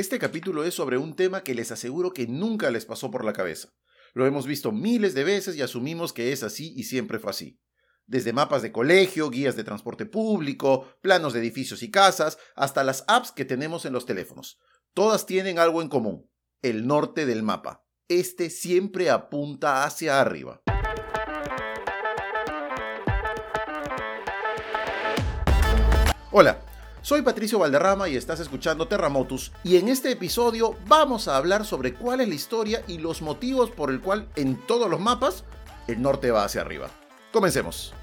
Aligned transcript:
Este 0.00 0.18
capítulo 0.18 0.64
es 0.64 0.72
sobre 0.72 0.96
un 0.96 1.14
tema 1.14 1.44
que 1.44 1.54
les 1.54 1.70
aseguro 1.72 2.14
que 2.14 2.26
nunca 2.26 2.70
les 2.70 2.86
pasó 2.86 3.10
por 3.10 3.22
la 3.22 3.34
cabeza. 3.34 3.74
Lo 4.14 4.24
hemos 4.24 4.46
visto 4.46 4.72
miles 4.72 5.12
de 5.12 5.24
veces 5.24 5.56
y 5.56 5.60
asumimos 5.60 6.14
que 6.14 6.32
es 6.32 6.42
así 6.42 6.72
y 6.74 6.84
siempre 6.84 7.18
fue 7.18 7.32
así. 7.32 7.60
Desde 8.06 8.32
mapas 8.32 8.62
de 8.62 8.72
colegio, 8.72 9.28
guías 9.28 9.56
de 9.56 9.62
transporte 9.62 10.06
público, 10.06 10.86
planos 11.02 11.34
de 11.34 11.40
edificios 11.40 11.82
y 11.82 11.90
casas, 11.90 12.38
hasta 12.56 12.82
las 12.82 13.04
apps 13.08 13.30
que 13.30 13.44
tenemos 13.44 13.84
en 13.84 13.92
los 13.92 14.06
teléfonos. 14.06 14.58
Todas 14.94 15.26
tienen 15.26 15.58
algo 15.58 15.82
en 15.82 15.90
común, 15.90 16.30
el 16.62 16.86
norte 16.86 17.26
del 17.26 17.42
mapa. 17.42 17.84
Este 18.08 18.48
siempre 18.48 19.10
apunta 19.10 19.84
hacia 19.84 20.18
arriba. 20.18 20.62
Hola, 26.32 26.64
soy 27.02 27.22
Patricio 27.22 27.58
Valderrama 27.58 28.08
y 28.08 28.16
estás 28.16 28.40
escuchando 28.40 28.86
Terramotus 28.86 29.52
y 29.64 29.76
en 29.76 29.88
este 29.88 30.10
episodio 30.10 30.76
vamos 30.86 31.28
a 31.28 31.36
hablar 31.36 31.64
sobre 31.64 31.94
cuál 31.94 32.20
es 32.20 32.28
la 32.28 32.34
historia 32.34 32.82
y 32.86 32.98
los 32.98 33.22
motivos 33.22 33.70
por 33.70 33.90
el 33.90 34.00
cual 34.00 34.28
en 34.36 34.56
todos 34.66 34.90
los 34.90 35.00
mapas 35.00 35.44
el 35.86 36.02
norte 36.02 36.30
va 36.30 36.44
hacia 36.44 36.60
arriba. 36.60 36.90
Comencemos. 37.32 37.94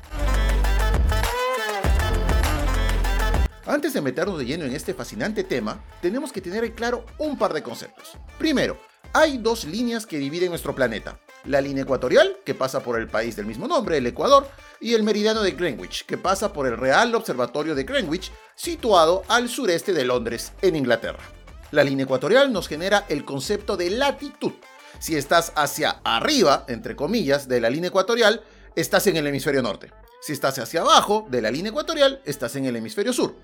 Antes 3.66 3.94
de 3.94 4.02
meternos 4.02 4.40
de 4.40 4.46
lleno 4.46 4.64
en 4.64 4.74
este 4.74 4.94
fascinante 4.94 5.44
tema, 5.44 5.84
tenemos 6.02 6.32
que 6.32 6.42
tener 6.42 6.64
en 6.64 6.72
claro 6.72 7.06
un 7.18 7.38
par 7.38 7.54
de 7.54 7.62
conceptos. 7.62 8.14
Primero, 8.38 8.78
hay 9.14 9.38
dos 9.38 9.66
líneas 9.66 10.06
que 10.06 10.18
dividen 10.18 10.50
nuestro 10.50 10.74
planeta. 10.74 11.20
La 11.46 11.60
línea 11.60 11.84
ecuatorial, 11.84 12.38
que 12.46 12.56
pasa 12.56 12.82
por 12.82 13.00
el 13.00 13.08
país 13.08 13.36
del 13.36 13.46
mismo 13.46 13.68
nombre, 13.68 13.98
el 13.98 14.08
Ecuador, 14.08 14.48
y 14.80 14.94
el 14.94 15.04
meridiano 15.04 15.42
de 15.42 15.52
Greenwich, 15.52 16.06
que 16.06 16.18
pasa 16.18 16.54
por 16.54 16.68
el 16.68 16.78
Real 16.78 17.14
Observatorio 17.16 17.76
de 17.76 17.84
Greenwich, 17.84 18.32
situado 18.56 19.24
al 19.28 19.50
sureste 19.50 19.94
de 19.94 20.06
Londres, 20.06 20.54
en 20.62 20.76
Inglaterra. 20.76 21.24
La 21.72 21.84
línea 21.84 22.06
ecuatorial 22.06 22.52
nos 22.54 22.68
genera 22.68 23.06
el 23.10 23.26
concepto 23.26 23.76
de 23.78 23.90
latitud. 23.90 24.54
Si 25.00 25.16
estás 25.16 25.52
hacia 25.56 26.02
arriba, 26.04 26.66
entre 26.68 26.96
comillas, 26.96 27.48
de 27.48 27.60
la 27.62 27.70
línea 27.70 27.90
ecuatorial, 27.90 28.44
estás 28.76 29.08
en 29.08 29.18
el 29.18 29.28
hemisferio 29.28 29.62
norte. 29.62 29.92
Si 30.22 30.34
estás 30.34 30.58
hacia 30.60 30.82
abajo 30.82 31.28
de 31.30 31.42
la 31.42 31.52
línea 31.52 31.70
ecuatorial, 31.70 32.22
estás 32.26 32.56
en 32.56 32.66
el 32.66 32.76
hemisferio 32.76 33.14
sur. 33.14 33.36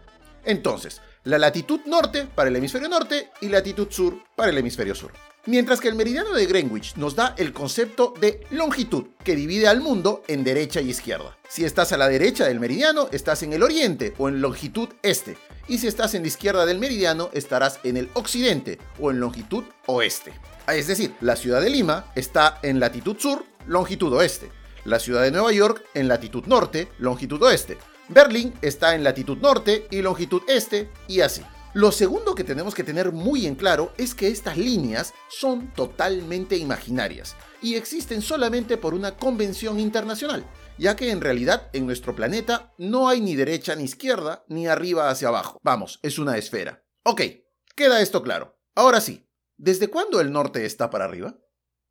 Entonces, 0.45 1.02
la 1.23 1.38
latitud 1.38 1.81
norte 1.86 2.28
para 2.34 2.50
el 2.50 2.56
hemisferio 2.56 2.89
norte 2.89 3.30
y 3.42 3.50
latitud 3.50 3.88
sur 3.89 4.23
para 4.36 4.52
el 4.52 4.58
hemisferio 4.58 4.95
sur. 4.95 5.11
Mientras 5.45 5.81
que 5.81 5.89
el 5.89 5.95
meridiano 5.95 6.31
de 6.31 6.45
Greenwich 6.45 6.95
nos 6.95 7.16
da 7.16 7.36
el 7.38 7.52
concepto 7.52 8.13
de 8.17 8.47
longitud, 8.52 9.08
que 9.25 9.36
divide 9.36 9.67
al 9.67 9.81
mundo 9.81 10.23
en 10.30 10.45
derecha 10.45 10.80
y 10.80 10.89
izquierda. 10.89 11.38
Si 11.49 11.66
estás 11.66 11.91
a 11.91 11.97
la 11.97 12.08
derecha 12.08 12.45
del 12.45 12.61
meridiano, 12.61 13.09
estás 13.11 13.44
en 13.44 13.52
el 13.52 13.61
oriente 13.61 14.14
o 14.17 14.30
en 14.30 14.39
longitud 14.41 14.88
este. 15.02 15.36
Y 15.67 15.80
si 15.80 15.88
estás 15.88 16.14
en 16.14 16.21
la 16.21 16.30
izquierda 16.30 16.66
del 16.66 16.80
meridiano, 16.80 17.30
estarás 17.33 17.81
en 17.83 17.97
el 17.97 18.09
occidente 18.14 18.80
o 19.02 19.11
en 19.11 19.19
longitud 19.19 19.66
oeste. 19.86 20.31
Es 20.66 20.88
decir, 20.88 21.14
la 21.19 21.36
ciudad 21.36 21.59
de 21.59 21.69
Lima 21.69 22.09
está 22.16 22.59
en 22.64 22.80
latitud 22.80 23.17
sur, 23.19 23.44
longitud 23.67 24.14
oeste. 24.14 24.49
La 24.86 24.99
ciudad 24.99 25.23
de 25.23 25.31
Nueva 25.31 25.52
York 25.52 25.83
en 25.94 26.08
latitud 26.08 26.45
norte, 26.45 26.88
longitud 26.99 27.41
oeste. 27.44 27.77
Berlín 28.08 28.53
está 28.61 28.95
en 28.95 29.03
latitud 29.03 29.38
norte 29.39 29.88
y 29.91 30.02
longitud 30.02 30.41
este, 30.47 30.89
y 31.09 31.19
así. 31.19 31.41
Lo 31.76 31.92
segundo 31.92 32.36
que 32.36 32.44
tenemos 32.44 32.76
que 32.76 32.84
tener 32.84 33.12
muy 33.12 33.48
en 33.48 33.56
claro 33.56 33.94
es 33.98 34.14
que 34.14 34.28
estas 34.28 34.58
líneas 34.58 35.12
son 35.28 35.74
totalmente 35.74 36.56
imaginarias 36.56 37.36
y 37.64 37.74
existen 37.74 38.22
solamente 38.22 38.78
por 38.78 38.94
una 38.94 39.18
convención 39.18 39.80
internacional, 39.80 40.46
ya 40.78 40.96
que 40.96 41.10
en 41.10 41.20
realidad 41.20 41.72
en 41.74 41.88
nuestro 41.88 42.16
planeta 42.16 42.76
no 42.78 43.10
hay 43.10 43.22
ni 43.22 43.36
derecha 43.36 43.76
ni 43.76 43.86
izquierda, 43.86 44.46
ni 44.50 44.68
arriba 44.68 45.10
hacia 45.10 45.30
abajo. 45.30 45.60
Vamos, 45.64 46.00
es 46.04 46.20
una 46.20 46.38
esfera. 46.38 46.86
Ok, 47.06 47.22
queda 47.76 48.02
esto 48.02 48.22
claro. 48.22 48.60
Ahora 48.76 49.02
sí, 49.02 49.28
¿desde 49.58 49.88
cuándo 49.88 50.22
el 50.22 50.32
norte 50.32 50.68
está 50.68 50.92
para 50.92 51.06
arriba? 51.06 51.40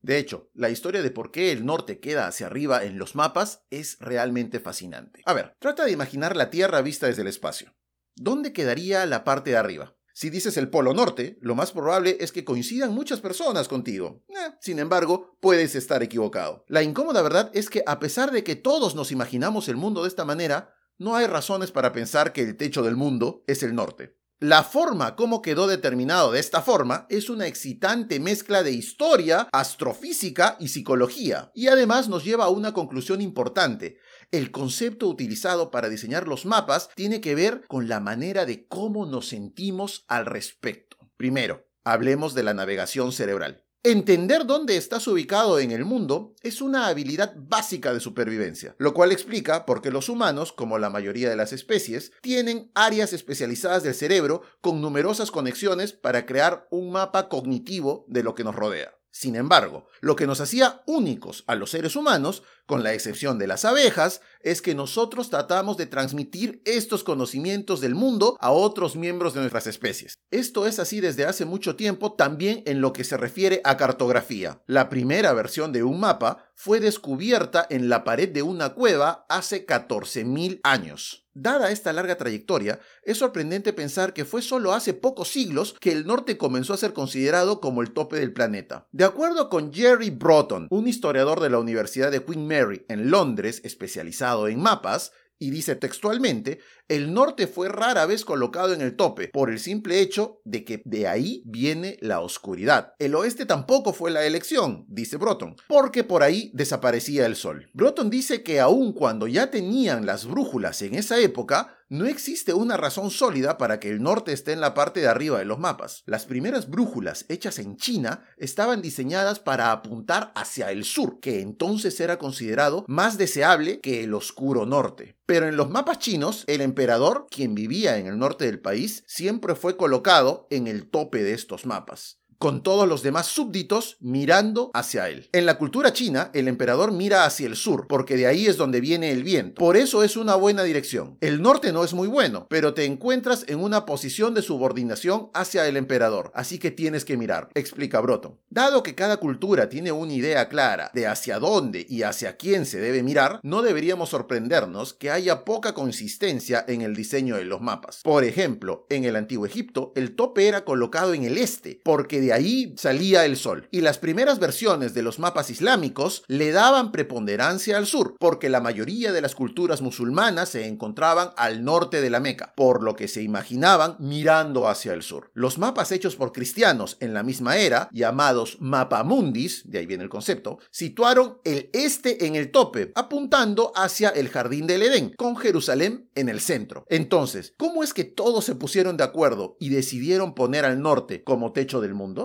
De 0.01 0.19
hecho, 0.19 0.49
la 0.55 0.71
historia 0.71 1.03
de 1.03 1.11
por 1.11 1.33
qué 1.33 1.51
el 1.51 1.67
norte 1.67 1.99
queda 1.99 2.29
hacia 2.29 2.47
arriba 2.47 2.85
en 2.85 2.99
los 2.99 3.17
mapas 3.17 3.65
es 3.71 3.97
realmente 3.99 4.61
fascinante. 4.61 5.23
A 5.25 5.33
ver, 5.33 5.57
trata 5.59 5.85
de 5.85 5.91
imaginar 5.91 6.37
la 6.37 6.51
Tierra 6.51 6.83
vista 6.83 7.09
desde 7.09 7.23
el 7.23 7.29
espacio. 7.29 7.75
¿Dónde 8.17 8.53
quedaría 8.53 9.07
la 9.07 9.25
parte 9.25 9.51
de 9.51 9.57
arriba? 9.57 9.97
Si 10.15 10.29
dices 10.29 10.57
el 10.57 10.69
Polo 10.69 10.93
Norte, 10.93 11.39
lo 11.41 11.55
más 11.55 11.73
probable 11.73 12.19
es 12.21 12.33
que 12.33 12.45
coincidan 12.45 12.93
muchas 12.93 13.21
personas 13.21 13.67
contigo. 13.67 14.23
Eh, 14.29 14.53
sin 14.61 14.79
embargo, 14.79 15.39
puedes 15.41 15.75
estar 15.75 16.03
equivocado. 16.03 16.65
La 16.69 16.83
incómoda 16.83 17.23
verdad 17.23 17.51
es 17.55 17.71
que 17.71 17.83
a 17.87 17.99
pesar 17.99 18.31
de 18.31 18.45
que 18.45 18.57
todos 18.57 18.95
nos 18.95 19.11
imaginamos 19.11 19.69
el 19.69 19.77
mundo 19.77 20.03
de 20.03 20.09
esta 20.09 20.25
manera, 20.25 20.75
no 20.99 21.17
hay 21.17 21.27
razones 21.27 21.73
para 21.73 21.93
pensar 21.93 22.33
que 22.33 22.43
el 22.43 22.57
techo 22.57 22.83
del 22.83 22.97
mundo 22.97 23.43
es 23.47 23.63
el 23.63 23.75
norte. 23.75 24.19
La 24.39 24.65
forma 24.65 25.15
como 25.15 25.41
quedó 25.41 25.69
determinado 25.69 26.33
de 26.33 26.41
esta 26.41 26.63
forma 26.63 27.07
es 27.09 27.31
una 27.31 27.47
excitante 27.47 28.19
mezcla 28.19 28.65
de 28.65 28.73
historia, 28.73 29.49
astrofísica 29.53 30.57
y 30.59 30.67
psicología, 30.67 31.53
y 31.55 31.69
además 31.69 32.09
nos 32.09 32.25
lleva 32.25 32.47
a 32.47 32.49
una 32.49 32.75
conclusión 32.75 33.21
importante. 33.21 33.99
El 34.33 34.51
concepto 34.51 35.09
utilizado 35.09 35.71
para 35.71 35.91
diseñar 35.91 36.27
los 36.27 36.47
mapas 36.47 36.89
tiene 36.95 37.21
que 37.21 37.35
ver 37.35 37.67
con 37.69 37.87
la 37.87 38.01
manera 38.01 38.47
de 38.47 38.67
cómo 38.67 39.05
nos 39.05 39.29
sentimos 39.29 40.07
al 40.09 40.25
respecto. 40.25 40.97
Primero, 41.19 41.67
hablemos 41.85 42.33
de 42.33 42.43
la 42.43 42.55
navegación 42.55 43.13
cerebral. 43.13 43.67
Entender 43.83 44.47
dónde 44.47 44.79
estás 44.79 45.07
ubicado 45.07 45.59
en 45.59 45.71
el 45.71 45.85
mundo 45.85 46.35
es 46.41 46.63
una 46.63 46.87
habilidad 46.87 47.35
básica 47.37 47.93
de 47.93 48.01
supervivencia, 48.01 48.75
lo 48.79 48.95
cual 48.95 49.13
explica 49.13 49.67
por 49.67 49.83
qué 49.83 49.91
los 49.91 50.09
humanos, 50.09 50.53
como 50.53 50.79
la 50.79 50.89
mayoría 50.89 51.29
de 51.29 51.37
las 51.37 51.53
especies, 51.53 52.13
tienen 52.23 52.71
áreas 52.75 53.13
especializadas 53.13 53.83
del 53.83 53.95
cerebro 53.95 54.41
con 54.63 54.81
numerosas 54.81 55.31
conexiones 55.31 55.93
para 55.93 56.25
crear 56.25 56.69
un 56.71 56.91
mapa 56.91 57.29
cognitivo 57.29 58.07
de 58.09 58.23
lo 58.23 58.35
que 58.35 58.45
nos 58.45 58.55
rodea. 58.55 58.95
Sin 59.15 59.37
embargo, 59.37 59.87
lo 60.01 60.17
que 60.17 60.27
nos 60.27 60.41
hacía 60.41 60.83
únicos 60.87 61.45
a 61.47 61.55
los 61.55 61.71
seres 61.71 61.97
humanos, 61.97 62.43
con 62.65 62.83
la 62.83 62.95
excepción 62.95 63.39
de 63.39 63.47
las 63.47 63.67
abejas, 63.67 64.23
es 64.41 64.63
que 64.63 64.75
nosotros 64.75 65.29
tratamos 65.29 65.77
de 65.77 65.85
transmitir 65.85 66.63
estos 66.65 67.05
conocimientos 67.05 67.83
del 67.83 67.95
mundo 67.95 68.39
a 68.41 68.53
otros 68.53 68.97
miembros 68.97 69.35
de 69.35 69.41
nuestras 69.41 69.67
especies. 69.67 70.15
Esto 70.31 70.67
es 70.67 70.79
así 70.79 71.01
desde 71.01 71.27
hace 71.27 71.45
mucho 71.45 71.77
tiempo 71.77 72.15
también 72.15 72.63
en 72.65 72.81
lo 72.81 72.95
que 72.95 73.05
se 73.05 73.19
refiere 73.19 73.61
a 73.65 73.77
cartografía. 73.77 74.63
La 74.67 74.89
primera 74.89 75.35
versión 75.35 75.73
de 75.73 75.83
un 75.83 76.01
mapa 76.01 76.51
fue 76.55 76.81
descubierta 76.81 77.67
en 77.69 77.91
la 77.91 78.05
pared 78.05 78.31
de 78.31 78.43
una 78.43 78.71
cueva 78.71 79.27
hace 79.29 79.67
14.000 79.67 80.61
años. 80.63 81.22
Dada 81.35 81.71
esta 81.71 81.93
larga 81.93 82.17
trayectoria, 82.17 82.79
es 83.05 83.19
sorprendente 83.19 83.73
pensar 83.73 84.13
que 84.13 84.27
fue 84.27 84.43
solo 84.43 84.73
hace 84.73 84.93
pocos 84.93 85.29
siglos 85.29 85.75
que 85.81 85.91
el 85.91 86.07
norte 86.07 86.37
comenzó 86.37 86.75
a 86.75 86.77
ser 86.77 86.93
considerado 86.93 87.61
como 87.61 87.81
el 87.81 87.93
tope 87.93 88.17
del 88.17 88.35
planeta. 88.35 88.87
De 88.93 89.05
acuerdo 89.05 89.49
con 89.49 89.73
Jerry 89.73 90.11
Broughton, 90.11 90.67
un 90.71 90.89
historiador 90.89 91.41
de 91.41 91.49
la 91.49 91.59
Universidad 91.59 92.11
de 92.11 92.23
Queen 92.23 92.47
Mary 92.47 92.85
en 92.89 93.11
Londres 93.11 93.63
especializado 93.65 94.47
en 94.49 94.61
mapas, 94.61 95.13
y 95.43 95.51
dice 95.51 95.75
textualmente, 95.75 96.61
el 96.87 97.13
norte 97.13 97.49
fue 97.49 97.69
rara 97.69 98.07
vez 98.07 98.25
colocado 98.25 98.73
en 98.75 98.81
el 98.81 98.95
tope, 98.95 99.27
por 99.27 99.51
el 99.51 99.59
simple 99.59 99.99
hecho 100.01 100.41
de 100.45 100.65
que 100.65 100.83
de 100.85 101.09
ahí 101.09 101.43
viene 101.45 101.97
la 102.01 102.21
oscuridad. 102.21 102.93
El 103.01 103.17
oeste 103.17 103.45
tampoco 103.45 103.93
fue 103.93 104.13
la 104.13 104.25
elección, 104.25 104.85
dice 104.87 105.17
Broughton, 105.17 105.57
porque 105.67 106.05
por 106.05 106.23
ahí 106.23 106.53
desaparecía 106.55 107.27
el 107.27 107.35
sol. 107.35 107.69
Broughton 107.73 108.09
dice 108.09 108.45
que 108.45 108.61
aun 108.61 108.93
cuando 108.93 109.27
ya 109.27 109.51
tenían 109.51 110.07
las 110.07 110.27
brújulas 110.27 110.81
en 110.83 110.95
esa 110.95 111.19
época, 111.19 111.77
no 111.93 112.07
existe 112.07 112.55
una 112.55 112.79
razón 112.79 113.11
sólida 113.11 113.59
para 113.59 113.79
que 113.79 113.91
el 113.91 114.03
norte 114.03 114.33
esté 114.33 114.53
en 114.53 114.63
la 114.63 114.73
parte 114.73 115.01
de 115.01 115.09
arriba 115.09 115.39
de 115.39 115.45
los 115.45 115.59
mapas. 115.59 116.05
Las 116.07 116.25
primeras 116.25 116.71
brújulas 116.71 117.27
hechas 117.29 117.59
en 117.59 117.77
China 117.77 118.25
estaban 118.39 118.81
diseñadas 118.81 119.41
para 119.41 119.73
apuntar 119.73 120.33
hacia 120.35 120.71
el 120.71 120.85
sur, 120.85 121.21
que 121.21 121.43
entonces 121.43 122.01
era 122.01 122.19
considerado 122.19 122.87
más 122.89 123.19
deseable 123.19 123.79
que 123.81 124.05
el 124.05 124.15
oscuro 124.15 124.65
norte. 124.65 125.19
Pero 125.27 125.47
en 125.47 125.59
los 125.59 125.69
mapas 125.69 125.99
chinos, 125.99 126.45
el 126.47 126.63
emperador, 126.63 127.27
quien 127.31 127.55
vivía 127.55 127.99
en 127.99 128.07
el 128.07 128.19
norte 128.19 128.47
del 128.47 128.61
país, 128.61 129.05
siempre 129.07 129.55
fue 129.55 129.77
colocado 129.77 130.47
en 130.49 130.69
el 130.69 130.89
tope 130.89 131.23
de 131.23 131.35
estos 131.35 131.67
mapas 131.67 132.22
con 132.43 132.65
todos 132.65 132.89
los 132.89 133.05
demás 133.05 133.29
súbditos 133.29 133.99
mirando 134.01 134.73
hacia 134.75 135.09
él. 135.09 135.29
En 135.31 135.47
la 135.47 135.59
cultura 135.59 135.93
china, 135.93 136.33
el 136.35 136.49
emperador 136.49 136.91
mira 136.91 137.25
hacia 137.25 137.47
el 137.47 137.55
sur, 137.55 137.87
porque 137.87 138.17
de 138.17 138.27
ahí 138.27 138.47
es 138.47 138.57
donde 138.57 138.81
viene 138.81 139.13
el 139.13 139.23
viento. 139.23 139.61
Por 139.61 139.77
eso 139.77 140.03
es 140.03 140.17
una 140.17 140.35
buena 140.35 140.65
dirección. 140.65 141.17
El 141.21 141.41
norte 141.41 141.73
no 141.73 141.85
es 141.85 141.95
muy 141.95 142.09
bueno, 142.09 142.49
pero 142.51 142.75
te 142.75 142.85
encuentras 142.85 143.45
en 143.47 143.61
una 143.61 143.87
posición 143.87 144.35
de 144.35 144.43
subordinación 144.43 145.31
hacia 145.35 145.69
el 145.69 145.77
emperador, 145.77 146.33
así 146.35 146.59
que 146.59 146.73
tienes 146.73 147.05
que 147.05 147.17
mirar, 147.17 147.49
explica 147.55 148.01
Broton. 148.01 148.41
Dado 148.51 148.83
que 148.83 148.97
cada 148.97 149.19
cultura 149.19 149.69
tiene 149.69 149.93
una 149.93 150.13
idea 150.13 150.49
clara 150.49 150.91
de 150.95 151.07
hacia 151.07 151.39
dónde 151.39 151.87
y 151.89 152.03
hacia 152.03 152.37
quién 152.37 152.67
se 152.67 152.81
debe 152.81 153.05
mirar, 153.05 153.39
no 153.45 153.63
deberíamos 153.63 154.09
sorprendernos 154.09 154.95
que 154.95 155.13
haya 155.13 155.45
poca 155.45 155.75
consistencia 155.75 156.65
en 156.67 156.83
el 156.83 156.97
diseño 156.97 157.37
de 157.37 157.45
los 157.45 157.61
mapas. 157.61 158.01
Por 158.03 158.25
ejemplo, 158.25 158.85
en 158.91 159.05
el 159.05 159.15
antiguo 159.15 159.47
Egipto, 159.47 159.93
el 159.95 160.17
tope 160.17 160.49
era 160.49 160.65
colocado 160.65 161.15
en 161.15 161.23
el 161.23 161.39
este, 161.39 161.81
porque 161.85 162.21
de 162.21 162.32
ahí 162.33 162.75
salía 162.77 163.25
el 163.25 163.37
sol. 163.37 163.69
Y 163.71 163.81
las 163.81 163.99
primeras 163.99 164.39
versiones 164.39 164.95
de 164.95 165.03
los 165.03 165.19
mapas 165.19 165.51
islámicos 165.51 166.25
le 166.29 166.53
daban 166.53 166.93
preponderancia 166.93 167.77
al 167.77 167.87
sur, 167.87 168.17
porque 168.19 168.49
la 168.49 168.61
mayoría 168.61 169.13
de 169.13 169.21
las 169.21 169.35
culturas 169.35 169.83
musulmanas 169.83 170.51
se 170.51 170.67
encontraban 170.67 171.31
al 171.37 171.65
norte 171.65 172.01
de 172.01 172.11
la 172.11 172.21
Meca, 172.21 172.53
por 172.57 172.83
lo 172.83 172.97
que 172.97 173.09
se 173.09 173.23
imaginaban 173.23 173.97
mirando 173.99 174.69
hacia 174.69 174.93
el 174.95 175.03
sur. 175.03 175.31
Los 175.35 175.59
mapas 175.59 175.93
hechos 175.93 176.17
por 176.17 176.33
cristianos 176.33 176.97
en 177.01 177.15
la 177.15 177.23
misma 177.23 177.57
era, 177.57 177.89
llamados 177.93 178.59
mapamundis, 178.61 179.63
de 179.71 179.79
ahí 179.79 179.87
viene 179.87 180.05
el 180.05 180.11
concepto, 180.11 180.59
situaron 180.71 181.39
el 181.45 181.71
este 181.73 182.27
en 182.27 182.37
el 182.37 182.51
tope, 182.51 182.93
apuntando 182.95 183.73
hacia 183.75 184.11
el 184.11 184.29
jardín 184.29 184.67
del 184.67 184.83
Edén, 184.83 185.13
con 185.17 185.37
Jerusalén 185.37 186.09
en 186.15 186.29
el 186.29 186.41
centro. 186.41 186.85
Entonces, 186.89 187.55
¿cómo 187.57 187.83
es 187.83 187.95
que 187.95 188.05
todos 188.05 188.45
se 188.45 188.55
pusieron 188.55 188.97
de 188.97 189.05
acuerdo 189.05 189.57
y 189.61 189.71
decidieron 189.71 190.35
poner 190.35 190.65
al 190.65 190.81
norte 190.81 191.23
como 191.23 191.53
techo 191.53 191.81
del 191.81 191.95
mundo? 191.95 192.22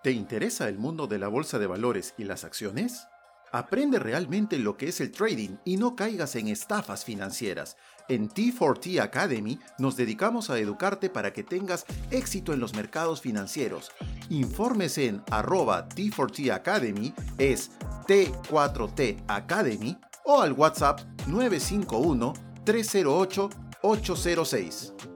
¿Te 0.04 0.12
interesa 0.12 0.68
el 0.68 0.78
mundo 0.80 1.08
de 1.08 1.18
la 1.18 1.30
bolsa 1.30 1.60
de 1.60 1.66
valores 1.66 2.14
y 2.18 2.26
las 2.26 2.44
acciones? 2.44 3.08
Aprende 3.54 4.00
realmente 4.00 4.60
lo 4.60 4.76
que 4.76 4.90
es 4.90 5.00
el 5.00 5.12
trading 5.12 5.56
y 5.64 5.78
no 5.78 5.96
caigas 5.96 6.36
en 6.36 6.50
estafas 6.50 7.06
financieras. 7.06 7.78
En 8.10 8.28
T4T 8.28 9.00
Academy 9.00 9.60
nos 9.78 9.96
dedicamos 9.96 10.50
a 10.50 10.60
educarte 10.60 11.10
para 11.10 11.32
que 11.32 11.44
tengas 11.44 11.86
éxito 12.12 12.52
en 12.52 12.60
los 12.60 12.76
mercados 12.76 13.22
financieros. 13.22 13.92
Infórmese 14.30 15.08
en 15.08 15.24
arroba 15.32 15.88
T4T 15.88 16.52
Academy, 16.52 17.14
es 17.38 17.72
T4T 18.06 19.24
Academy, 19.30 19.98
o 20.26 20.42
al 20.42 20.52
WhatsApp 20.52 21.00
951 21.28 22.34
308 22.66 23.50
806. 23.84 25.13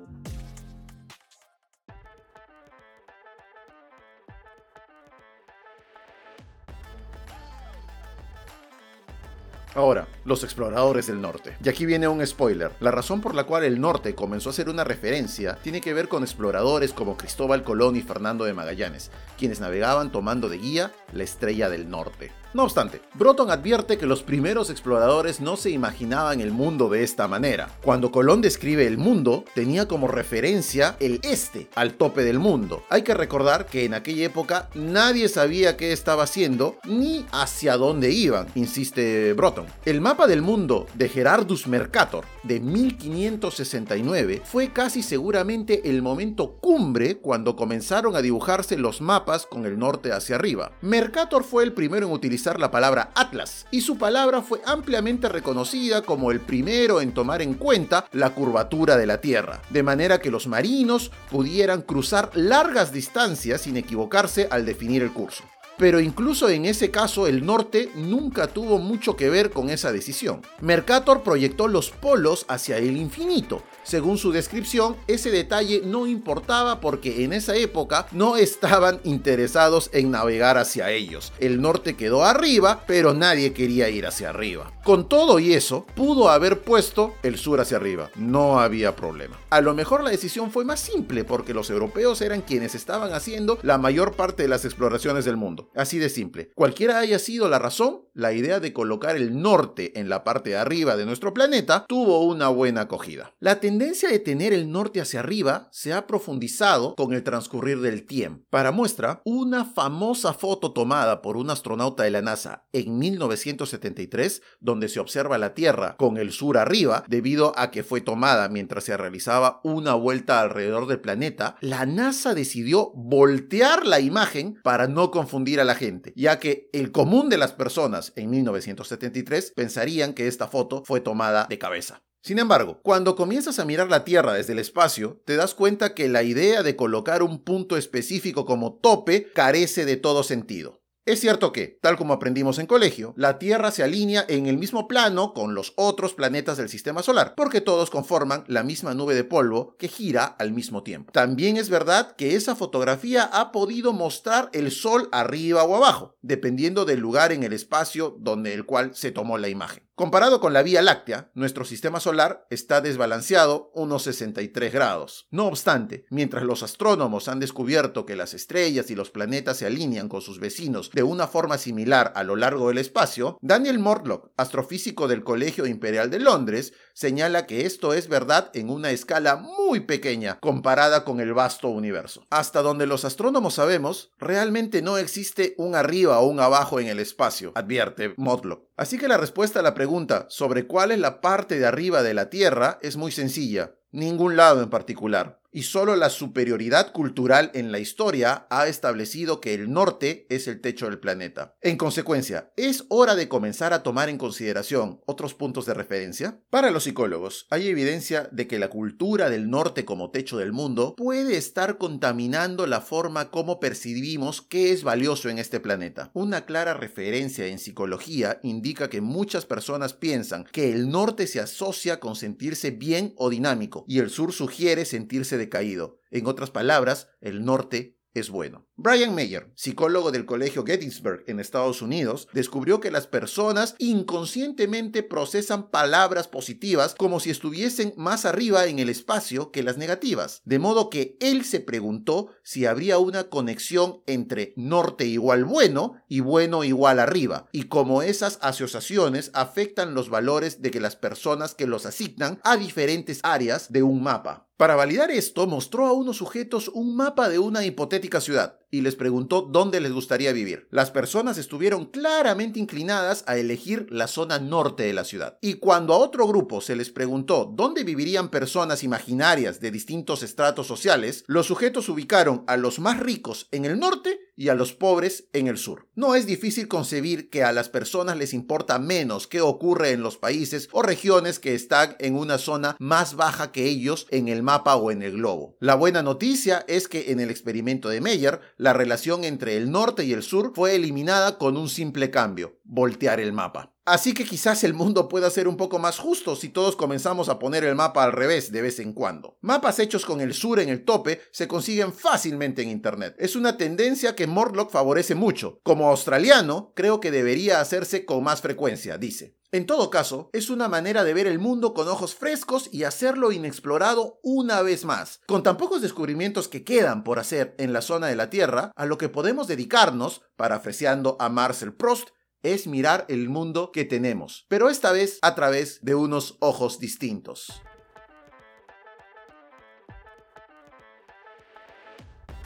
Ahora, 9.77 10.07
los 10.25 10.43
exploradores 10.43 11.05
del 11.05 11.21
norte. 11.21 11.55
Y 11.63 11.69
aquí 11.69 11.85
viene 11.85 12.07
un 12.07 12.25
spoiler. 12.25 12.71
La 12.79 12.89
razón 12.89 13.21
por 13.21 13.35
la 13.35 13.43
cual 13.43 13.63
el 13.63 13.79
norte 13.79 14.15
comenzó 14.15 14.49
a 14.49 14.53
ser 14.53 14.69
una 14.69 14.83
referencia 14.83 15.59
tiene 15.61 15.81
que 15.81 15.93
ver 15.93 16.07
con 16.07 16.23
exploradores 16.23 16.93
como 16.93 17.15
Cristóbal 17.15 17.63
Colón 17.63 17.95
y 17.95 18.01
Fernando 18.01 18.43
de 18.45 18.55
Magallanes, 18.55 19.11
quienes 19.37 19.59
navegaban 19.59 20.11
tomando 20.11 20.49
de 20.49 20.57
guía 20.57 20.93
la 21.13 21.23
estrella 21.23 21.69
del 21.69 21.91
norte. 21.91 22.31
No 22.57 22.63
obstante, 22.63 23.01
Broton 23.13 23.51
advierte 23.51 23.99
que 23.99 24.07
los 24.07 24.23
primeros 24.23 24.71
exploradores 24.71 25.41
no 25.41 25.57
se 25.57 25.69
imaginaban 25.69 26.41
el 26.41 26.49
mundo 26.49 26.89
de 26.89 27.03
esta 27.03 27.27
manera. 27.27 27.69
Cuando 27.83 28.11
Colón 28.11 28.41
describe 28.41 28.87
el 28.87 28.97
mundo, 28.97 29.45
tenía 29.53 29.87
como 29.87 30.07
referencia 30.07 30.97
el 30.99 31.19
este, 31.21 31.69
al 31.75 31.93
tope 31.93 32.23
del 32.23 32.39
mundo. 32.39 32.81
Hay 32.89 33.03
que 33.03 33.13
recordar 33.13 33.67
que 33.67 33.85
en 33.85 33.93
aquella 33.93 34.25
época 34.25 34.69
nadie 34.73 35.29
sabía 35.29 35.77
qué 35.77 35.91
estaba 35.91 36.23
haciendo 36.23 36.77
ni 36.85 37.27
hacia 37.31 37.77
dónde 37.77 38.09
iban, 38.09 38.47
insiste 38.55 39.33
Broton. 39.33 39.67
El 39.85 40.01
mapa 40.01 40.25
del 40.25 40.41
mundo 40.41 40.87
de 40.95 41.09
Gerardus 41.09 41.67
Mercator 41.67 42.25
de 42.41 42.59
1569 42.59 44.41
fue 44.43 44.73
casi 44.73 45.03
seguramente 45.03 45.91
el 45.91 46.01
momento 46.01 46.53
cumbre 46.53 47.19
cuando 47.19 47.55
comenzaron 47.55 48.15
a 48.15 48.23
dibujarse 48.23 48.77
los 48.77 48.99
mapas 48.99 49.45
con 49.45 49.67
el 49.67 49.77
norte 49.77 50.11
hacia 50.11 50.37
arriba. 50.37 50.71
Mercator 50.81 51.43
fue 51.43 51.63
el 51.63 51.73
primero 51.73 52.07
en 52.07 52.13
utilizar 52.13 52.46
la 52.55 52.71
palabra 52.71 53.11
Atlas, 53.15 53.65
y 53.69 53.81
su 53.81 53.97
palabra 53.97 54.41
fue 54.41 54.61
ampliamente 54.65 55.27
reconocida 55.27 56.01
como 56.01 56.31
el 56.31 56.39
primero 56.39 57.01
en 57.01 57.13
tomar 57.13 57.41
en 57.41 57.53
cuenta 57.55 58.05
la 58.13 58.29
curvatura 58.29 58.95
de 58.95 59.05
la 59.05 59.19
Tierra, 59.19 59.61
de 59.69 59.83
manera 59.83 60.19
que 60.19 60.31
los 60.31 60.47
marinos 60.47 61.11
pudieran 61.29 61.81
cruzar 61.81 62.31
largas 62.33 62.93
distancias 62.93 63.61
sin 63.61 63.75
equivocarse 63.75 64.47
al 64.49 64.65
definir 64.65 65.03
el 65.03 65.11
curso. 65.11 65.43
Pero 65.77 65.99
incluso 65.99 66.49
en 66.49 66.65
ese 66.65 66.91
caso 66.91 67.27
el 67.27 67.45
norte 67.45 67.91
nunca 67.95 68.47
tuvo 68.47 68.79
mucho 68.79 69.15
que 69.15 69.29
ver 69.29 69.51
con 69.51 69.69
esa 69.69 69.91
decisión. 69.91 70.41
Mercator 70.61 71.23
proyectó 71.23 71.67
los 71.67 71.91
polos 71.91 72.45
hacia 72.47 72.77
el 72.77 72.97
infinito, 72.97 73.63
según 73.87 74.17
su 74.17 74.33
descripción, 74.33 74.97
ese 75.07 75.31
detalle 75.31 75.81
no 75.85 76.07
importaba 76.07 76.81
porque 76.81 77.23
en 77.23 77.31
esa 77.31 77.55
época 77.55 78.05
no 78.11 78.35
estaban 78.35 78.99
interesados 79.05 79.89
en 79.93 80.11
navegar 80.11 80.57
hacia 80.57 80.91
ellos. 80.91 81.31
El 81.39 81.61
norte 81.61 81.95
quedó 81.95 82.25
arriba, 82.25 82.83
pero 82.85 83.13
nadie 83.13 83.53
quería 83.53 83.87
ir 83.87 84.05
hacia 84.05 84.31
arriba. 84.31 84.73
Con 84.83 85.07
todo 85.07 85.39
y 85.39 85.53
eso, 85.53 85.85
pudo 85.95 86.29
haber 86.29 86.63
puesto 86.63 87.15
el 87.23 87.37
sur 87.37 87.61
hacia 87.61 87.77
arriba. 87.77 88.09
No 88.15 88.59
había 88.59 88.93
problema. 88.93 89.39
A 89.51 89.61
lo 89.61 89.73
mejor 89.73 90.03
la 90.03 90.09
decisión 90.09 90.51
fue 90.51 90.65
más 90.65 90.81
simple 90.81 91.23
porque 91.23 91.53
los 91.53 91.69
europeos 91.69 92.19
eran 92.19 92.41
quienes 92.41 92.75
estaban 92.75 93.13
haciendo 93.13 93.57
la 93.61 93.77
mayor 93.77 94.17
parte 94.17 94.43
de 94.43 94.49
las 94.49 94.65
exploraciones 94.65 95.23
del 95.23 95.37
mundo. 95.37 95.66
Así 95.75 95.97
de 95.99 96.09
simple. 96.09 96.51
Cualquiera 96.55 96.99
haya 96.99 97.19
sido 97.19 97.47
la 97.49 97.59
razón, 97.59 98.01
la 98.13 98.33
idea 98.33 98.59
de 98.59 98.73
colocar 98.73 99.15
el 99.15 99.39
norte 99.39 99.99
en 99.99 100.09
la 100.09 100.23
parte 100.23 100.49
de 100.49 100.57
arriba 100.57 100.97
de 100.97 101.05
nuestro 101.05 101.33
planeta 101.35 101.85
tuvo 101.87 102.25
una 102.25 102.47
buena 102.47 102.81
acogida. 102.81 103.35
La 103.39 103.59
tendencia 103.59 104.09
de 104.09 104.17
tener 104.17 104.53
el 104.53 104.71
norte 104.71 104.99
hacia 105.01 105.19
arriba 105.19 105.67
se 105.71 105.93
ha 105.93 106.07
profundizado 106.07 106.95
con 106.95 107.13
el 107.13 107.23
transcurrir 107.23 107.79
del 107.81 108.07
tiempo. 108.07 108.43
Para 108.49 108.71
muestra, 108.71 109.21
una 109.23 109.65
famosa 109.65 110.33
foto 110.33 110.73
tomada 110.73 111.21
por 111.21 111.37
un 111.37 111.51
astronauta 111.51 112.03
de 112.03 112.11
la 112.11 112.23
NASA 112.23 112.65
en 112.73 112.97
1973, 112.97 114.41
donde 114.59 114.89
se 114.89 114.99
observa 114.99 115.37
la 115.37 115.53
Tierra 115.53 115.95
con 115.97 116.17
el 116.17 116.31
sur 116.31 116.57
arriba, 116.57 117.03
debido 117.07 117.53
a 117.55 117.69
que 117.69 117.83
fue 117.83 118.01
tomada 118.01 118.49
mientras 118.49 118.85
se 118.85 118.97
realizaba 118.97 119.61
una 119.63 119.93
vuelta 119.93 120.41
alrededor 120.41 120.87
del 120.87 120.99
planeta, 120.99 121.55
la 121.61 121.85
NASA 121.85 122.33
decidió 122.33 122.91
voltear 122.95 123.85
la 123.85 123.99
imagen 123.99 124.59
para 124.63 124.87
no 124.87 125.11
confundir 125.11 125.56
a 125.59 125.65
la 125.65 125.75
gente, 125.75 126.13
ya 126.15 126.39
que 126.39 126.69
el 126.73 126.91
común 126.91 127.29
de 127.29 127.37
las 127.37 127.51
personas 127.51 128.13
en 128.15 128.29
1973 128.29 129.53
pensarían 129.55 130.13
que 130.13 130.27
esta 130.27 130.47
foto 130.47 130.83
fue 130.85 131.01
tomada 131.01 131.47
de 131.49 131.57
cabeza. 131.57 132.03
Sin 132.21 132.39
embargo, 132.39 132.81
cuando 132.83 133.15
comienzas 133.15 133.59
a 133.59 133.65
mirar 133.65 133.89
la 133.89 134.03
Tierra 134.03 134.33
desde 134.33 134.53
el 134.53 134.59
espacio, 134.59 135.21
te 135.25 135.35
das 135.35 135.53
cuenta 135.53 135.93
que 135.93 136.09
la 136.09 136.23
idea 136.23 136.61
de 136.61 136.75
colocar 136.75 137.23
un 137.23 137.43
punto 137.43 137.77
específico 137.77 138.45
como 138.45 138.73
tope 138.79 139.31
carece 139.33 139.85
de 139.85 139.95
todo 139.95 140.23
sentido. 140.23 140.81
Es 141.07 141.21
cierto 141.21 141.53
que, 141.53 141.79
tal 141.81 141.95
como 141.95 142.11
aprendimos 142.11 142.59
en 142.59 142.65
colegio, 142.65 143.13
la 143.15 143.39
Tierra 143.39 143.71
se 143.71 143.81
alinea 143.81 144.25
en 144.27 144.45
el 144.45 144.57
mismo 144.57 144.89
plano 144.89 145.33
con 145.33 145.55
los 145.55 145.71
otros 145.77 146.13
planetas 146.13 146.57
del 146.57 146.67
sistema 146.67 147.01
solar, 147.01 147.33
porque 147.37 147.61
todos 147.61 147.89
conforman 147.89 148.43
la 148.47 148.61
misma 148.61 148.93
nube 148.93 149.15
de 149.15 149.23
polvo 149.23 149.77
que 149.79 149.87
gira 149.87 150.25
al 150.25 150.51
mismo 150.51 150.83
tiempo. 150.83 151.13
También 151.13 151.55
es 151.55 151.69
verdad 151.69 152.13
que 152.17 152.35
esa 152.35 152.57
fotografía 152.57 153.23
ha 153.23 153.53
podido 153.53 153.93
mostrar 153.93 154.49
el 154.51 154.69
Sol 154.69 155.07
arriba 155.13 155.63
o 155.63 155.77
abajo, 155.77 156.17
dependiendo 156.21 156.83
del 156.83 156.99
lugar 156.99 157.31
en 157.31 157.43
el 157.43 157.53
espacio 157.53 158.17
donde 158.19 158.53
el 158.53 158.65
cual 158.65 158.93
se 158.93 159.11
tomó 159.11 159.37
la 159.37 159.47
imagen. 159.47 159.86
Comparado 159.97 160.39
con 160.39 160.53
la 160.53 160.61
Vía 160.61 160.83
Láctea, 160.83 161.31
nuestro 161.33 161.65
sistema 161.65 161.99
solar 161.99 162.45
está 162.51 162.81
desbalanceado 162.81 163.71
unos 163.73 164.03
63 164.03 164.71
grados. 164.71 165.25
No 165.31 165.47
obstante, 165.47 166.05
mientras 166.11 166.43
los 166.43 166.61
astrónomos 166.61 167.27
han 167.27 167.39
descubierto 167.39 168.05
que 168.05 168.15
las 168.15 168.35
estrellas 168.35 168.91
y 168.91 168.95
los 168.95 169.09
planetas 169.09 169.57
se 169.57 169.65
alinean 169.65 170.07
con 170.07 170.21
sus 170.21 170.39
vecinos 170.39 170.91
de 170.93 171.01
una 171.01 171.27
forma 171.27 171.57
similar 171.57 172.13
a 172.15 172.23
lo 172.23 172.35
largo 172.35 172.67
del 172.67 172.77
espacio, 172.77 173.39
Daniel 173.41 173.79
Mortlock, 173.79 174.29
astrofísico 174.37 175.07
del 175.07 175.23
Colegio 175.23 175.65
Imperial 175.65 176.11
de 176.11 176.19
Londres, 176.19 176.73
señala 176.93 177.47
que 177.47 177.65
esto 177.65 177.95
es 177.95 178.07
verdad 178.07 178.51
en 178.53 178.69
una 178.69 178.91
escala 178.91 179.37
muy 179.37 179.79
pequeña 179.79 180.37
comparada 180.39 181.05
con 181.05 181.19
el 181.21 181.33
vasto 181.33 181.69
universo. 181.69 182.27
Hasta 182.29 182.61
donde 182.61 182.85
los 182.85 183.03
astrónomos 183.03 183.55
sabemos, 183.55 184.11
realmente 184.19 184.83
no 184.83 184.99
existe 184.99 185.55
un 185.57 185.73
arriba 185.73 186.19
o 186.19 186.27
un 186.27 186.39
abajo 186.39 186.79
en 186.79 186.85
el 186.85 186.99
espacio, 186.99 187.51
advierte 187.55 188.13
Mortlock. 188.15 188.66
Así 188.77 188.99
que 188.99 189.07
la 189.07 189.17
respuesta 189.17 189.59
a 189.59 189.63
la 189.63 189.73
pregunta 189.73 190.27
sobre 190.29 190.67
cuál 190.67 190.91
es 190.91 190.99
la 190.99 191.19
parte 191.19 191.57
de 191.57 191.65
arriba 191.65 192.03
de 192.03 192.13
la 192.13 192.29
Tierra 192.29 192.77
es 192.83 192.95
muy 192.95 193.11
sencilla, 193.11 193.73
ningún 193.91 194.37
lado 194.37 194.61
en 194.61 194.69
particular. 194.69 195.41
Y 195.57 195.63
solo 195.63 195.95
la 195.95 196.11
superioridad 196.11 196.91
cultural 196.91 197.49
en 197.55 197.71
la 197.71 197.79
historia 197.79 198.45
ha 198.51 198.67
establecido 198.67 199.41
que 199.41 199.55
el 199.55 199.71
norte 199.71 200.27
es 200.29 200.47
el 200.47 200.61
techo 200.61 200.85
del 200.85 200.99
planeta. 200.99 201.55
En 201.61 201.77
consecuencia, 201.77 202.51
¿es 202.55 202.85
hora 202.89 203.15
de 203.15 203.27
comenzar 203.27 203.73
a 203.73 203.81
tomar 203.81 204.07
en 204.09 204.19
consideración 204.19 205.01
otros 205.07 205.33
puntos 205.33 205.65
de 205.65 205.73
referencia? 205.73 206.39
Para 206.51 206.69
los 206.69 206.83
psicólogos, 206.83 207.47
hay 207.49 207.69
evidencia 207.69 208.29
de 208.31 208.45
que 208.45 208.59
la 208.59 208.69
cultura 208.69 209.31
del 209.31 209.49
norte 209.49 209.83
como 209.83 210.11
techo 210.11 210.37
del 210.37 210.53
mundo 210.53 210.93
puede 210.95 211.37
estar 211.37 211.79
contaminando 211.79 212.67
la 212.67 212.81
forma 212.81 213.31
como 213.31 213.59
percibimos 213.59 214.43
qué 214.43 214.71
es 214.71 214.83
valioso 214.83 215.27
en 215.27 215.39
este 215.39 215.59
planeta. 215.59 216.11
Una 216.13 216.45
clara 216.45 216.75
referencia 216.75 217.47
en 217.47 217.57
psicología 217.57 218.39
indica 218.43 218.91
que 218.91 219.01
muchas 219.01 219.47
personas 219.47 219.95
piensan 219.95 220.45
que 220.51 220.71
el 220.71 220.91
norte 220.91 221.25
se 221.25 221.39
asocia 221.39 221.99
con 221.99 222.15
sentirse 222.15 222.69
bien 222.69 223.15
o 223.17 223.31
dinámico 223.31 223.85
y 223.87 223.97
el 223.97 224.11
sur 224.11 224.33
sugiere 224.33 224.85
sentirse 224.85 225.46
decaído. 225.47 225.99
En 226.11 226.27
otras 226.27 226.51
palabras, 226.51 227.09
el 227.21 227.43
norte 227.45 227.97
es 228.13 228.29
bueno. 228.29 228.66
Brian 228.79 229.15
Mayer, 229.15 229.51
psicólogo 229.55 230.11
del 230.11 230.27
Colegio 230.27 230.63
Gettysburg 230.63 231.23
en 231.25 231.39
Estados 231.39 231.81
Unidos, 231.81 232.27
descubrió 232.31 232.79
que 232.79 232.91
las 232.91 233.07
personas 233.07 233.73
inconscientemente 233.79 235.01
procesan 235.01 235.71
palabras 235.71 236.27
positivas 236.27 236.93
como 236.93 237.19
si 237.19 237.31
estuviesen 237.31 237.95
más 237.97 238.25
arriba 238.25 238.67
en 238.67 238.77
el 238.77 238.89
espacio 238.89 239.49
que 239.51 239.63
las 239.63 239.77
negativas, 239.77 240.43
de 240.45 240.59
modo 240.59 240.91
que 240.91 241.17
él 241.21 241.43
se 241.43 241.59
preguntó 241.59 242.27
si 242.43 242.67
habría 242.67 242.99
una 242.99 243.29
conexión 243.29 244.03
entre 244.05 244.53
norte 244.55 245.05
igual 245.05 245.43
bueno 245.43 245.95
y 246.07 246.19
bueno 246.19 246.63
igual 246.63 246.99
arriba, 246.99 247.47
y 247.51 247.63
cómo 247.63 248.03
esas 248.03 248.37
asociaciones 248.43 249.31
afectan 249.33 249.95
los 249.95 250.11
valores 250.11 250.61
de 250.61 250.69
que 250.69 250.79
las 250.79 250.95
personas 250.95 251.55
que 251.55 251.65
los 251.65 251.87
asignan 251.87 252.39
a 252.43 252.57
diferentes 252.57 253.21
áreas 253.23 253.71
de 253.71 253.81
un 253.81 254.03
mapa. 254.03 254.43
Para 254.57 254.75
validar 254.75 255.11
esto, 255.11 255.45
mostró 255.45 255.85
a 255.85 255.93
unos 255.93 256.17
sujetos 256.17 256.67
un 256.69 256.95
mapa 256.95 257.29
de 257.29 257.37
una 257.37 257.63
hipotética 257.63 258.19
ciudad 258.21 258.57
y 258.69 258.81
les 258.81 258.95
preguntó 258.95 259.41
dónde 259.41 259.79
les 259.79 259.93
gustaría 259.93 260.31
vivir. 260.33 260.67
Las 260.71 260.91
personas 260.91 261.37
estuvieron 261.37 261.85
claramente 261.85 262.59
inclinadas 262.59 263.23
a 263.27 263.37
elegir 263.37 263.87
la 263.89 264.07
zona 264.07 264.39
norte 264.39 264.83
de 264.83 264.93
la 264.93 265.03
ciudad. 265.03 265.37
Y 265.41 265.55
cuando 265.55 265.93
a 265.93 265.97
otro 265.97 266.27
grupo 266.27 266.61
se 266.61 266.75
les 266.75 266.89
preguntó 266.89 267.51
dónde 267.53 267.83
vivirían 267.83 268.29
personas 268.29 268.83
imaginarias 268.83 269.59
de 269.59 269.71
distintos 269.71 270.23
estratos 270.23 270.67
sociales, 270.67 271.23
los 271.27 271.45
sujetos 271.45 271.89
ubicaron 271.89 272.43
a 272.47 272.57
los 272.57 272.79
más 272.79 272.99
ricos 272.99 273.47
en 273.51 273.65
el 273.65 273.79
norte 273.79 274.26
y 274.37 274.49
a 274.49 274.53
los 274.53 274.71
pobres 274.71 275.27
en 275.33 275.47
el 275.47 275.57
sur. 275.57 275.89
No 275.95 276.15
es 276.15 276.25
difícil 276.25 276.69
concebir 276.69 277.29
que 277.29 277.43
a 277.43 277.51
las 277.51 277.67
personas 277.67 278.15
les 278.15 278.33
importa 278.33 278.79
menos 278.79 279.27
qué 279.27 279.41
ocurre 279.41 279.91
en 279.91 280.01
los 280.01 280.17
países 280.17 280.69
o 280.71 280.83
regiones 280.83 281.39
que 281.39 281.55
están 281.55 281.95
en 281.99 282.15
una 282.15 282.37
zona 282.37 282.77
más 282.79 283.15
baja 283.15 283.51
que 283.51 283.65
ellos 283.65 284.07
en 284.11 284.27
el 284.27 284.43
mapa 284.43 284.75
o 284.75 284.91
en 284.91 285.01
el 285.01 285.13
globo. 285.13 285.57
La 285.59 285.75
buena 285.75 286.03
noticia 286.03 286.63
es 286.67 286.87
que 286.87 287.11
en 287.11 287.19
el 287.19 287.31
experimento 287.31 287.89
de 287.89 287.99
Meyer, 287.99 288.39
la 288.57 288.73
relación 288.73 289.23
entre 289.23 289.57
el 289.57 289.71
norte 289.71 290.05
y 290.05 290.13
el 290.13 290.23
sur 290.23 290.53
fue 290.55 290.75
eliminada 290.75 291.37
con 291.37 291.57
un 291.57 291.67
simple 291.67 292.11
cambio, 292.11 292.59
voltear 292.63 293.19
el 293.19 293.33
mapa. 293.33 293.76
Así 293.87 294.13
que 294.13 294.25
quizás 294.25 294.65
el 294.65 294.73
mundo 294.73 295.07
pueda 295.07 295.29
ser 295.29 295.47
un 295.47 295.55
poco 295.55 295.79
más 295.79 295.97
justo 295.97 296.35
si 296.35 296.49
todos 296.49 296.75
comenzamos 296.75 297.29
a 297.29 297.39
poner 297.39 297.63
el 297.63 297.73
mapa 297.73 298.03
al 298.03 298.11
revés 298.11 298.51
de 298.51 298.61
vez 298.61 298.81
en 298.81 298.91
cuando. 298.91 299.37
Mapas 299.39 299.79
hechos 299.79 300.05
con 300.05 300.19
el 300.19 300.33
sur 300.33 300.59
en 300.59 300.67
el 300.67 300.83
tope 300.83 301.21
se 301.31 301.47
consiguen 301.47 301.93
fácilmente 301.93 302.61
en 302.61 302.69
Internet. 302.69 303.15
Es 303.17 303.37
una 303.37 303.55
tendencia 303.55 304.13
que 304.13 304.27
Morlock 304.27 304.71
favorece 304.71 305.15
mucho. 305.15 305.61
Como 305.63 305.87
australiano, 305.89 306.73
creo 306.75 306.99
que 306.99 307.11
debería 307.11 307.61
hacerse 307.61 308.03
con 308.03 308.25
más 308.25 308.41
frecuencia, 308.41 308.97
dice. 308.97 309.37
En 309.53 309.65
todo 309.65 309.89
caso, 309.89 310.29
es 310.33 310.49
una 310.49 310.67
manera 310.67 311.05
de 311.05 311.13
ver 311.13 311.25
el 311.25 311.39
mundo 311.39 311.73
con 311.73 311.87
ojos 311.87 312.13
frescos 312.13 312.67
y 312.73 312.83
hacerlo 312.83 313.31
inexplorado 313.31 314.19
una 314.21 314.61
vez 314.61 314.83
más. 314.83 315.21
Con 315.25 315.43
tan 315.43 315.55
pocos 315.55 315.81
descubrimientos 315.81 316.49
que 316.49 316.65
quedan 316.65 317.05
por 317.05 317.17
hacer 317.17 317.55
en 317.57 317.71
la 317.71 317.81
zona 317.81 318.07
de 318.07 318.17
la 318.17 318.29
Tierra, 318.29 318.73
a 318.75 318.85
lo 318.85 318.97
que 318.97 319.07
podemos 319.07 319.47
dedicarnos, 319.47 320.23
parafraseando 320.35 321.15
a 321.21 321.29
Marcel 321.29 321.73
Proust, 321.73 322.09
es 322.43 322.67
mirar 322.67 323.05
el 323.09 323.29
mundo 323.29 323.71
que 323.71 323.85
tenemos, 323.85 324.45
pero 324.47 324.69
esta 324.69 324.91
vez 324.91 325.19
a 325.21 325.35
través 325.35 325.83
de 325.83 325.95
unos 325.95 326.37
ojos 326.39 326.79
distintos. 326.79 327.61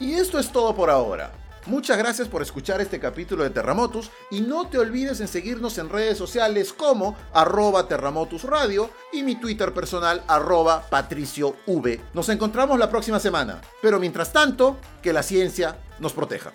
Y 0.00 0.14
esto 0.14 0.38
es 0.38 0.50
todo 0.50 0.74
por 0.74 0.90
ahora. 0.90 1.32
Muchas 1.66 1.96
gracias 1.96 2.26
por 2.26 2.42
escuchar 2.42 2.80
este 2.80 2.98
capítulo 2.98 3.44
de 3.44 3.50
Terramotus 3.50 4.10
y 4.32 4.40
no 4.40 4.66
te 4.66 4.78
olvides 4.78 5.20
en 5.20 5.28
seguirnos 5.28 5.78
en 5.78 5.90
redes 5.90 6.18
sociales 6.18 6.72
como 6.72 7.16
arroba 7.32 7.86
Terramotus 7.86 8.42
Radio 8.42 8.90
y 9.12 9.22
mi 9.22 9.36
Twitter 9.36 9.72
personal 9.72 10.24
arroba 10.26 10.82
Patricio 10.90 11.54
v. 11.68 12.00
Nos 12.14 12.28
encontramos 12.30 12.80
la 12.80 12.90
próxima 12.90 13.20
semana, 13.20 13.60
pero 13.80 14.00
mientras 14.00 14.32
tanto, 14.32 14.76
que 15.02 15.12
la 15.12 15.22
ciencia 15.22 15.78
nos 16.00 16.12
proteja. 16.12 16.52